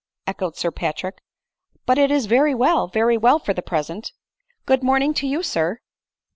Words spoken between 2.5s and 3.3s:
well— very